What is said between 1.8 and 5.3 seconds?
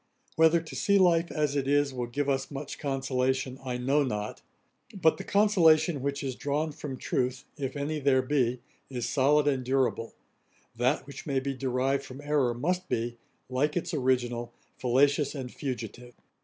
will give us much consolation, I know not; but the